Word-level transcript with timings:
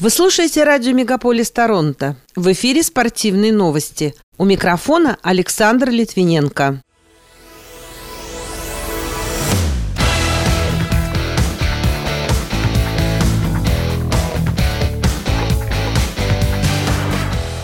Вы 0.00 0.10
слушаете 0.10 0.62
радио 0.62 0.92
«Мегаполис 0.92 1.50
Торонто». 1.50 2.14
В 2.36 2.52
эфире 2.52 2.84
спортивные 2.84 3.52
новости. 3.52 4.14
У 4.36 4.44
микрофона 4.44 5.18
Александр 5.22 5.90
Литвиненко. 5.90 6.80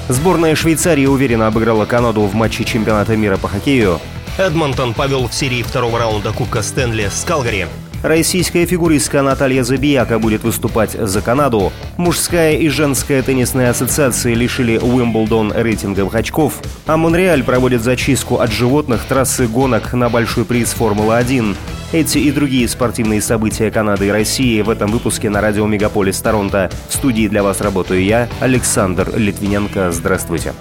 Сборная 0.09 0.57
Швейцарии 0.57 1.07
уверенно 1.07 1.47
обыграла 1.47 1.85
Канаду 1.85 2.23
в 2.23 2.35
матче 2.35 2.65
чемпионата 2.65 3.15
мира 3.17 3.37
по 3.37 3.47
хоккею. 3.47 4.01
Эдмонтон 4.39 4.95
повел 4.95 5.29
в 5.29 5.35
серии 5.35 5.63
второго 5.63 6.01
раунда 6.01 6.33
Кубка 6.33 6.63
Стэнли 6.63 7.09
с 7.15 7.23
Калгари. 7.23 7.69
Российская 8.05 8.67
фигуристка 8.67 9.23
Наталья 9.23 9.65
Забияка 9.65 10.19
будет 10.19 10.45
выступать 10.45 10.91
за 10.91 11.23
Канаду. 11.23 11.73
Мужская 11.97 12.53
и 12.53 12.69
женская 12.69 13.23
теннисные 13.23 13.71
ассоциации 13.71 14.35
лишили 14.35 14.77
Уимблдон 14.77 15.55
рейтинговых 15.57 16.15
очков. 16.15 16.61
А 16.85 16.99
Монреаль 16.99 17.43
проводит 17.43 17.81
зачистку 17.81 18.41
от 18.41 18.53
животных 18.53 19.07
трассы 19.09 19.47
гонок 19.47 19.95
на 19.95 20.11
большой 20.11 20.45
приз 20.45 20.75
Формулы-1. 20.75 21.57
Эти 21.93 22.19
и 22.19 22.31
другие 22.31 22.69
спортивные 22.69 23.23
события 23.23 23.71
Канады 23.71 24.09
и 24.09 24.11
России 24.11 24.61
в 24.61 24.69
этом 24.69 24.91
выпуске 24.91 25.31
на 25.31 25.41
радио 25.41 25.67
Мегаполис 25.67 26.21
Торонто. 26.21 26.71
В 26.91 26.93
студии 26.93 27.27
для 27.27 27.43
вас 27.43 27.63
работаю 27.63 28.05
я, 28.05 28.29
Александр 28.39 29.17
Литвиненко. 29.17 29.91
Здравствуйте. 29.93 30.53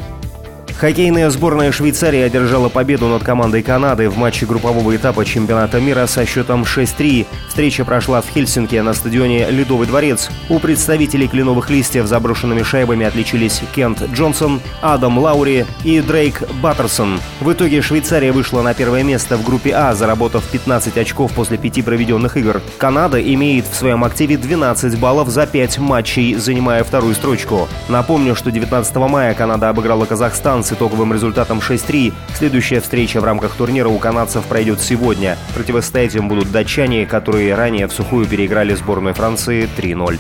Хоккейная 0.84 1.30
сборная 1.30 1.72
Швейцарии 1.72 2.20
одержала 2.20 2.68
победу 2.68 3.08
над 3.08 3.24
командой 3.24 3.64
Канады 3.64 4.10
в 4.10 4.18
матче 4.18 4.46
группового 4.46 4.94
этапа 4.94 5.24
чемпионата 5.24 5.80
мира 5.80 6.08
со 6.08 6.26
счетом 6.26 6.64
6-3. 6.64 7.26
Встреча 7.48 7.86
прошла 7.86 8.20
в 8.20 8.28
Хельсинки 8.28 8.76
на 8.76 8.94
стадионе 8.94 9.50
«Ледовый 9.50 9.88
дворец». 9.88 10.30
У 10.50 10.60
представителей 10.60 11.30
кленовых 11.30 11.70
листьев 11.70 12.06
заброшенными 12.06 12.64
шайбами 12.64 13.06
отличились 13.06 13.62
Кент 13.74 14.02
Джонсон, 14.12 14.60
Адам 14.82 15.20
Лаури 15.20 15.66
и 15.86 16.02
Дрейк 16.02 16.44
Баттерсон. 16.62 17.22
В 17.40 17.54
итоге 17.54 17.82
Швейцария 17.82 18.34
вышла 18.34 18.62
на 18.62 18.74
первое 18.74 19.04
место 19.04 19.38
в 19.38 19.46
группе 19.46 19.72
А, 19.74 19.96
заработав 19.96 20.44
15 20.44 20.98
очков 20.98 21.32
после 21.32 21.58
пяти 21.58 21.82
проведенных 21.82 22.36
игр. 22.36 22.62
Канада 22.78 23.24
имеет 23.24 23.68
в 23.68 23.76
своем 23.76 24.04
активе 24.04 24.36
12 24.36 25.00
баллов 25.00 25.30
за 25.30 25.48
5 25.48 25.78
матчей, 25.78 26.36
занимая 26.36 26.84
вторую 26.84 27.16
строчку. 27.16 27.70
Напомню, 27.88 28.36
что 28.36 28.52
19 28.52 28.94
мая 28.98 29.34
Канада 29.34 29.70
обыграла 29.70 30.04
Казахстан 30.04 30.62
с 30.62 30.73
итоговым 30.74 31.14
результатом 31.14 31.60
6-3. 31.60 32.14
Следующая 32.36 32.82
встреча 32.82 33.22
в 33.22 33.24
рамках 33.24 33.56
турнира 33.56 33.90
у 33.90 33.98
канадцев 33.98 34.44
пройдет 34.46 34.82
сегодня. 34.82 35.38
Противостоять 35.56 36.16
им 36.16 36.28
будут 36.28 36.52
датчане, 36.52 37.06
которые 37.06 37.56
ранее 37.56 37.88
в 37.88 37.94
сухую 37.94 38.26
переиграли 38.26 38.74
сборную 38.74 39.14
Франции 39.16 39.70
3-0. 39.78 40.20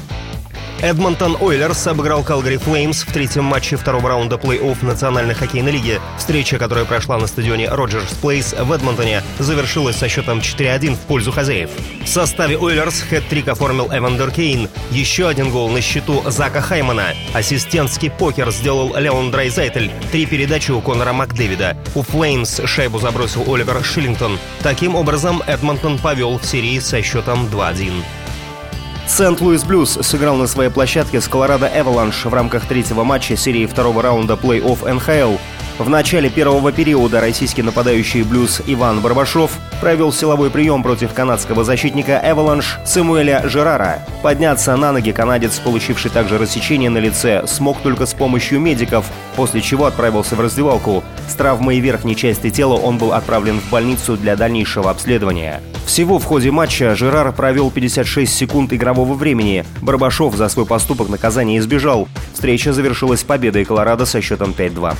Эдмонтон 0.83 1.37
Ойлерс 1.39 1.87
обыграл 1.87 2.23
Калгари 2.23 2.57
Флеймс 2.57 3.03
в 3.03 3.13
третьем 3.13 3.45
матче 3.45 3.77
второго 3.77 4.09
раунда 4.09 4.35
плей-офф 4.35 4.83
Национальной 4.83 5.33
хоккейной 5.33 5.71
лиги. 5.71 6.01
Встреча, 6.17 6.59
которая 6.59 6.83
прошла 6.83 7.17
на 7.17 7.25
стадионе 7.25 7.69
Роджерс 7.69 8.11
Плейс 8.15 8.51
в 8.51 8.69
Эдмонтоне, 8.69 9.23
завершилась 9.39 9.95
со 9.95 10.09
счетом 10.09 10.39
4-1 10.39 10.95
в 10.95 10.99
пользу 10.99 11.31
хозяев. 11.31 11.69
В 12.03 12.07
составе 12.09 12.57
Ойлерс 12.57 13.01
хэт-трик 13.01 13.47
оформил 13.47 13.87
Эвандер 13.93 14.29
Кейн. 14.31 14.67
Еще 14.91 15.29
один 15.29 15.51
гол 15.51 15.69
на 15.69 15.79
счету 15.79 16.21
Зака 16.25 16.59
Хаймана. 16.59 17.13
Ассистентский 17.33 18.11
покер 18.11 18.51
сделал 18.51 18.93
Леон 18.97 19.31
Драйзайтель. 19.31 19.89
Три 20.11 20.25
передачи 20.25 20.71
у 20.71 20.81
Конора 20.81 21.13
Макдэвида. 21.13 21.77
У 21.95 22.01
Флеймс 22.01 22.59
шайбу 22.65 22.99
забросил 22.99 23.45
Оливер 23.47 23.81
Шиллингтон. 23.85 24.37
Таким 24.61 24.95
образом, 24.95 25.41
Эдмонтон 25.47 25.97
повел 25.97 26.39
в 26.39 26.45
серии 26.45 26.77
со 26.79 27.01
счетом 27.01 27.45
2-1. 27.45 28.03
Сент-Луис 29.05 29.63
Блюз 29.65 29.99
сыграл 30.01 30.37
на 30.37 30.47
своей 30.47 30.69
площадке 30.69 31.19
с 31.19 31.27
Колорадо 31.27 31.69
Эваланш 31.73 32.25
в 32.25 32.33
рамках 32.33 32.65
третьего 32.65 33.03
матча 33.03 33.35
серии 33.35 33.65
второго 33.65 34.01
раунда 34.01 34.35
плей-офф 34.35 34.93
НХЛ. 34.93 35.37
В 35.79 35.89
начале 35.89 36.29
первого 36.29 36.71
периода 36.71 37.19
российский 37.19 37.63
нападающий 37.63 38.21
блюз 38.21 38.61
Иван 38.67 39.01
Барбашов 39.01 39.57
провел 39.81 40.13
силовой 40.13 40.51
прием 40.51 40.83
против 40.83 41.13
канадского 41.13 41.63
защитника 41.63 42.21
«Эваланш» 42.23 42.77
Самуэля 42.85 43.49
Жерара. 43.49 44.05
Подняться 44.21 44.75
на 44.77 44.91
ноги 44.91 45.11
канадец, 45.11 45.57
получивший 45.57 46.11
также 46.11 46.37
рассечение 46.37 46.91
на 46.91 46.99
лице, 46.99 47.45
смог 47.47 47.79
только 47.79 48.05
с 48.05 48.13
помощью 48.13 48.59
медиков, 48.59 49.07
после 49.35 49.61
чего 49.61 49.85
отправился 49.85 50.35
в 50.35 50.41
раздевалку. 50.41 51.03
С 51.27 51.33
травмой 51.33 51.79
верхней 51.79 52.15
части 52.15 52.51
тела 52.51 52.75
он 52.75 52.99
был 52.99 53.11
отправлен 53.11 53.59
в 53.59 53.67
больницу 53.71 54.15
для 54.15 54.35
дальнейшего 54.35 54.91
обследования. 54.91 55.59
Всего 55.87 56.19
в 56.19 56.23
ходе 56.23 56.51
матча 56.51 56.95
Жерар 56.95 57.33
провел 57.33 57.71
56 57.71 58.31
секунд 58.31 58.73
игрового 58.73 59.15
времени. 59.15 59.65
Барбашов 59.81 60.35
за 60.35 60.49
свой 60.49 60.67
поступок 60.67 61.09
наказания 61.09 61.57
избежал. 61.57 62.07
Встреча 62.31 62.73
завершилась 62.73 63.23
победой 63.23 63.65
Колорадо 63.65 64.05
со 64.05 64.21
счетом 64.21 64.53
5-2. 64.55 64.95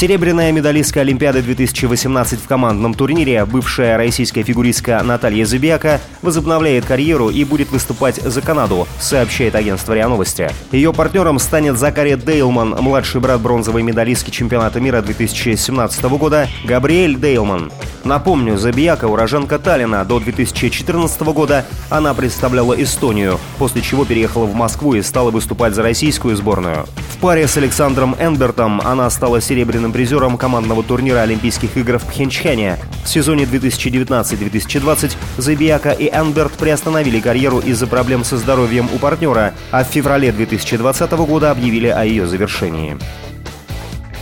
Серебряная 0.00 0.50
медалистка 0.50 1.02
Олимпиады 1.02 1.42
2018 1.42 2.40
в 2.40 2.46
командном 2.48 2.94
турнире, 2.94 3.44
бывшая 3.44 3.98
российская 3.98 4.42
фигуристка 4.42 5.02
Наталья 5.04 5.44
Зубяка, 5.44 6.00
возобновляет 6.22 6.86
карьеру 6.86 7.28
и 7.28 7.44
будет 7.44 7.70
выступать 7.70 8.16
за 8.16 8.40
Канаду, 8.40 8.88
сообщает 8.98 9.54
агентство 9.54 9.92
РИА 9.92 10.08
Новости. 10.08 10.48
Ее 10.72 10.94
партнером 10.94 11.38
станет 11.38 11.78
Закари 11.78 12.16
Дейлман, 12.16 12.76
младший 12.80 13.20
брат 13.20 13.42
бронзовой 13.42 13.82
медалистки 13.82 14.30
чемпионата 14.30 14.80
мира 14.80 15.02
2017 15.02 16.02
года 16.04 16.48
Габриэль 16.64 17.16
Дейлман. 17.16 17.70
Напомню, 18.02 18.56
Забияка– 18.56 19.04
уроженка 19.06 19.58
Таллина. 19.58 20.02
До 20.06 20.18
2014 20.18 21.20
года 21.34 21.66
она 21.90 22.14
представляла 22.14 22.72
Эстонию, 22.72 23.38
после 23.58 23.82
чего 23.82 24.06
переехала 24.06 24.46
в 24.46 24.54
Москву 24.54 24.94
и 24.94 25.02
стала 25.02 25.30
выступать 25.30 25.74
за 25.74 25.82
российскую 25.82 26.36
сборную. 26.36 26.86
Паре 27.20 27.46
с 27.46 27.58
Александром 27.58 28.16
Энбертом 28.18 28.80
она 28.80 29.10
стала 29.10 29.42
серебряным 29.42 29.92
призером 29.92 30.38
командного 30.38 30.82
турнира 30.82 31.18
Олимпийских 31.18 31.76
игр 31.76 31.98
в 31.98 32.06
Пхенчхане. 32.06 32.78
В 33.04 33.08
сезоне 33.10 33.44
2019-2020 33.44 35.16
Забияка 35.36 35.90
и 35.90 36.08
Энберт 36.08 36.52
приостановили 36.52 37.20
карьеру 37.20 37.58
из-за 37.58 37.86
проблем 37.86 38.24
со 38.24 38.38
здоровьем 38.38 38.88
у 38.94 38.98
партнера, 38.98 39.52
а 39.70 39.84
в 39.84 39.88
феврале 39.88 40.32
2020 40.32 41.12
года 41.12 41.50
объявили 41.50 41.88
о 41.88 42.04
ее 42.04 42.26
завершении. 42.26 42.96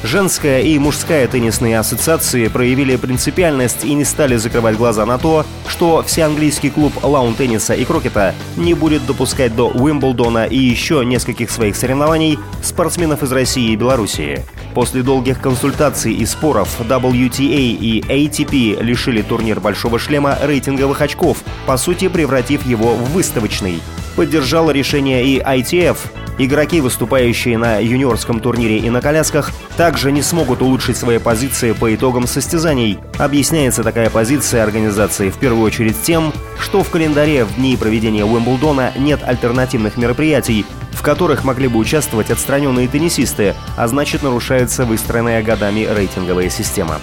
Женская 0.04 0.60
и 0.60 0.78
мужская 0.78 1.26
теннисные 1.26 1.78
ассоциации 1.78 2.46
проявили 2.46 2.94
принципиальность 2.94 3.84
и 3.84 3.94
не 3.94 4.04
стали 4.04 4.36
закрывать 4.36 4.76
глаза 4.76 5.04
на 5.04 5.18
то, 5.18 5.44
что 5.66 6.04
всеанглийский 6.06 6.70
клуб 6.70 6.92
лаун-тенниса 7.02 7.74
и 7.74 7.84
крокета 7.84 8.32
не 8.56 8.74
будет 8.74 9.04
допускать 9.06 9.56
до 9.56 9.68
Уимблдона 9.68 10.44
и 10.44 10.56
еще 10.56 11.04
нескольких 11.04 11.50
своих 11.50 11.74
соревнований 11.74 12.38
спортсменов 12.62 13.24
из 13.24 13.32
России 13.32 13.72
и 13.72 13.76
Белоруссии. 13.76 14.44
После 14.72 15.02
долгих 15.02 15.40
консультаций 15.40 16.14
и 16.14 16.24
споров 16.26 16.80
WTA 16.80 17.40
и 17.40 18.00
ATP 18.00 18.80
лишили 18.80 19.22
турнир 19.22 19.58
«Большого 19.58 19.98
шлема» 19.98 20.38
рейтинговых 20.40 21.00
очков, 21.00 21.38
по 21.66 21.76
сути 21.76 22.06
превратив 22.06 22.64
его 22.64 22.94
в 22.94 23.10
выставочный. 23.10 23.80
Поддержало 24.14 24.70
решение 24.70 25.24
и 25.24 25.40
ITF, 25.40 25.96
Игроки, 26.40 26.80
выступающие 26.80 27.58
на 27.58 27.78
юниорском 27.78 28.38
турнире 28.38 28.78
и 28.78 28.88
на 28.90 29.00
колясках, 29.00 29.50
также 29.76 30.12
не 30.12 30.22
смогут 30.22 30.62
улучшить 30.62 30.96
свои 30.96 31.18
позиции 31.18 31.72
по 31.72 31.92
итогам 31.92 32.28
состязаний. 32.28 33.00
Объясняется 33.18 33.82
такая 33.82 34.08
позиция 34.08 34.62
организации 34.62 35.30
в 35.30 35.36
первую 35.38 35.64
очередь 35.64 36.00
тем, 36.00 36.32
что 36.60 36.84
в 36.84 36.90
календаре 36.90 37.44
в 37.44 37.56
дни 37.56 37.76
проведения 37.76 38.24
Уимблдона 38.24 38.92
нет 38.96 39.20
альтернативных 39.26 39.96
мероприятий, 39.96 40.64
в 40.92 41.02
которых 41.02 41.42
могли 41.42 41.66
бы 41.66 41.78
участвовать 41.78 42.30
отстраненные 42.30 42.86
теннисисты, 42.86 43.56
а 43.76 43.88
значит 43.88 44.22
нарушается 44.22 44.84
выстроенная 44.84 45.42
годами 45.42 45.88
рейтинговая 45.90 46.50
система. 46.50 47.00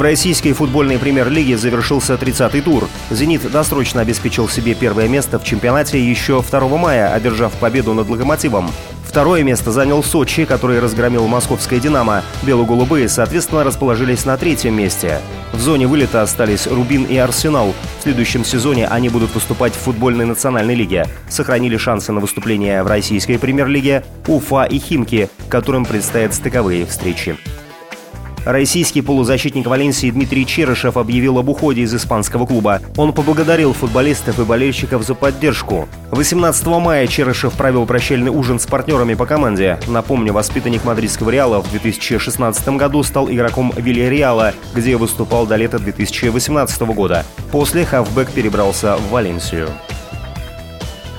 В 0.00 0.02
российской 0.02 0.54
футбольной 0.54 0.98
премьер-лиге 0.98 1.58
завершился 1.58 2.14
30-й 2.14 2.62
тур. 2.62 2.88
«Зенит» 3.10 3.52
досрочно 3.52 4.00
обеспечил 4.00 4.48
себе 4.48 4.74
первое 4.74 5.08
место 5.08 5.38
в 5.38 5.44
чемпионате 5.44 6.02
еще 6.02 6.40
2 6.42 6.60
мая, 6.78 7.12
одержав 7.12 7.52
победу 7.52 7.92
над 7.92 8.08
«Локомотивом». 8.08 8.70
Второе 9.04 9.42
место 9.42 9.72
занял 9.72 10.02
Сочи, 10.02 10.46
который 10.46 10.80
разгромил 10.80 11.26
московское 11.26 11.80
«Динамо». 11.80 12.22
Бело-голубые, 12.44 13.10
соответственно, 13.10 13.62
расположились 13.62 14.24
на 14.24 14.38
третьем 14.38 14.74
месте. 14.74 15.20
В 15.52 15.60
зоне 15.60 15.86
вылета 15.86 16.22
остались 16.22 16.66
«Рубин» 16.66 17.04
и 17.04 17.18
«Арсенал». 17.18 17.74
В 17.98 18.02
следующем 18.02 18.42
сезоне 18.42 18.88
они 18.88 19.10
будут 19.10 19.34
выступать 19.34 19.74
в 19.74 19.80
футбольной 19.80 20.24
национальной 20.24 20.76
лиге. 20.76 21.08
Сохранили 21.28 21.76
шансы 21.76 22.10
на 22.10 22.20
выступление 22.20 22.82
в 22.82 22.86
российской 22.86 23.36
премьер-лиге 23.36 24.02
Уфа 24.26 24.64
и 24.64 24.78
Химки, 24.78 25.28
которым 25.50 25.84
предстоят 25.84 26.32
стыковые 26.32 26.86
встречи. 26.86 27.36
Российский 28.44 29.02
полузащитник 29.02 29.66
Валенсии 29.66 30.10
Дмитрий 30.10 30.46
Черышев 30.46 30.96
объявил 30.96 31.38
об 31.38 31.48
уходе 31.48 31.82
из 31.82 31.94
испанского 31.94 32.46
клуба. 32.46 32.80
Он 32.96 33.12
поблагодарил 33.12 33.72
футболистов 33.74 34.38
и 34.38 34.44
болельщиков 34.44 35.02
за 35.02 35.14
поддержку. 35.14 35.88
18 36.10 36.66
мая 36.66 37.06
Черышев 37.06 37.52
провел 37.52 37.86
прощальный 37.86 38.30
ужин 38.30 38.58
с 38.58 38.66
партнерами 38.66 39.14
по 39.14 39.26
команде. 39.26 39.78
Напомню, 39.88 40.32
воспитанник 40.32 40.84
мадридского 40.84 41.30
Реала 41.30 41.60
в 41.60 41.70
2016 41.70 42.68
году 42.70 43.02
стал 43.02 43.30
игроком 43.30 43.72
Вильяреала, 43.76 44.54
где 44.74 44.96
выступал 44.96 45.46
до 45.46 45.56
лета 45.56 45.78
2018 45.78 46.80
года. 46.82 47.24
После 47.52 47.84
хавбэк 47.84 48.30
перебрался 48.30 48.96
в 48.96 49.10
Валенсию. 49.10 49.68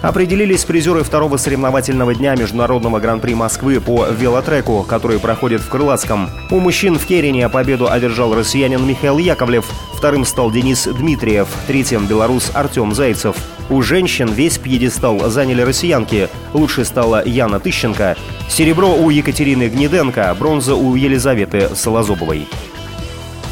Определились 0.02 0.66
призеры 0.66 1.04
второго 1.04 1.38
соревновательного 1.38 2.16
дня 2.16 2.36
Международного 2.36 3.00
гран-при 3.00 3.36
Москвы 3.36 3.80
по 3.80 4.08
велотреку, 4.08 4.82
который 4.84 5.20
проходит 5.20 5.62
в 5.62 5.70
Крылатском. 5.70 6.30
У 6.50 6.60
мужчин 6.60 6.98
в 6.98 7.06
Керене 7.06 7.48
победу 7.50 7.88
одержал 7.90 8.34
россиянин 8.34 8.86
Михаил 8.86 9.20
Яковлев, 9.20 9.66
вторым 9.94 10.26
стал 10.26 10.50
Денис 10.50 10.88
Дмитриев, 10.88 11.48
третьим 11.68 12.08
белорус 12.08 12.52
Артем 12.56 12.94
Зайцев. 12.94 13.36
У 13.70 13.84
женщин 13.84 14.28
весь 14.28 14.58
пьедестал 14.58 15.30
заняли 15.30 15.62
россиянки. 15.62 16.30
Лучшей 16.54 16.84
стала 16.84 17.24
Яна 17.24 17.60
Тыщенко. 17.60 18.18
Серебро 18.50 18.96
у 18.96 19.10
Екатерины 19.12 19.70
Гнеденко, 19.70 20.36
бронза 20.38 20.74
у 20.74 20.96
Елизаветы 20.96 21.70
Солозобовой. 21.76 22.48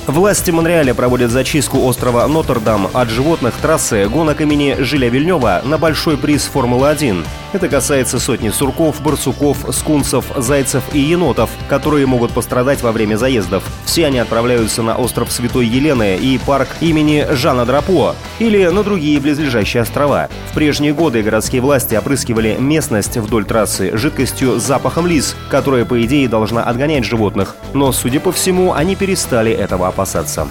Власти 0.09 0.49
Монреаля 0.49 0.95
проводят 0.95 1.29
зачистку 1.29 1.85
острова 1.85 2.27
Нотр-Дам 2.27 2.89
от 2.93 3.09
животных 3.09 3.53
трассы 3.61 4.07
гонок 4.09 4.41
имени 4.41 4.75
Жиля 4.79 5.07
Вильнева 5.07 5.61
на 5.63 5.77
большой 5.77 6.17
приз 6.17 6.49
Формулы-1. 6.51 7.23
Это 7.53 7.69
касается 7.69 8.19
сотни 8.19 8.49
сурков, 8.49 9.01
барсуков, 9.01 9.57
скунсов, 9.71 10.25
зайцев 10.35 10.83
и 10.93 10.99
енотов, 10.99 11.51
которые 11.67 12.07
могут 12.07 12.31
пострадать 12.31 12.81
во 12.81 12.91
время 12.91 13.17
заездов. 13.17 13.63
Все 13.85 14.07
они 14.07 14.17
отправляются 14.17 14.81
на 14.81 14.95
остров 14.95 15.31
Святой 15.31 15.67
Елены 15.67 16.17
и 16.17 16.39
парк 16.39 16.69
имени 16.81 17.27
Жана 17.31 17.65
Драпо 17.65 18.15
или 18.39 18.65
на 18.65 18.83
другие 18.83 19.19
близлежащие 19.19 19.83
острова. 19.83 20.27
В 20.49 20.55
прежние 20.55 20.93
годы 20.93 21.21
городские 21.21 21.61
власти 21.61 21.93
опрыскивали 21.93 22.55
местность 22.59 23.17
вдоль 23.17 23.45
трассы 23.45 23.95
жидкостью 23.95 24.59
с 24.59 24.63
запахом 24.63 25.05
лис, 25.05 25.35
которая, 25.49 25.85
по 25.85 26.03
идее, 26.03 26.27
должна 26.27 26.63
отгонять 26.63 27.05
животных. 27.05 27.55
Но, 27.73 27.91
судя 27.91 28.19
по 28.19 28.31
всему, 28.31 28.73
они 28.73 28.95
перестали 28.95 29.51
этого 29.51 29.87
опасаться. 29.99 30.47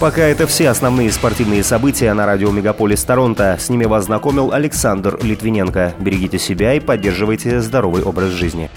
Пока 0.00 0.22
это 0.22 0.46
все 0.46 0.70
основные 0.70 1.12
спортивные 1.12 1.62
события 1.62 2.12
на 2.14 2.26
радио 2.26 2.50
Мегаполис 2.50 3.04
Торонто. 3.04 3.56
С 3.60 3.68
ними 3.68 3.84
вас 3.84 4.06
знакомил 4.06 4.52
Александр 4.52 5.18
Литвиненко. 5.22 5.94
Берегите 6.00 6.38
себя 6.38 6.74
и 6.74 6.80
поддерживайте 6.80 7.60
здоровый 7.60 8.02
образ 8.02 8.30
жизни. 8.30 8.70